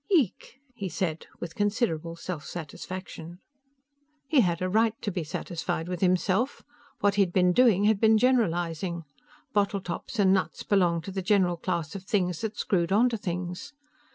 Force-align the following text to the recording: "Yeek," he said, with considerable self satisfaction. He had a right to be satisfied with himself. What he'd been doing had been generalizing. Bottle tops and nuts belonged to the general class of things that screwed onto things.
"Yeek," 0.09 0.59
he 0.73 0.89
said, 0.89 1.27
with 1.39 1.53
considerable 1.53 2.15
self 2.15 2.43
satisfaction. 2.43 3.37
He 4.27 4.39
had 4.41 4.59
a 4.59 4.67
right 4.67 4.99
to 5.03 5.11
be 5.11 5.23
satisfied 5.23 5.87
with 5.87 6.01
himself. 6.01 6.63
What 7.01 7.13
he'd 7.21 7.31
been 7.31 7.53
doing 7.53 7.83
had 7.83 7.99
been 8.01 8.17
generalizing. 8.17 9.03
Bottle 9.53 9.79
tops 9.81 10.17
and 10.17 10.33
nuts 10.33 10.63
belonged 10.63 11.03
to 11.03 11.11
the 11.11 11.21
general 11.21 11.55
class 11.55 11.93
of 11.93 12.01
things 12.05 12.41
that 12.41 12.57
screwed 12.57 12.91
onto 12.91 13.15
things. 13.15 13.73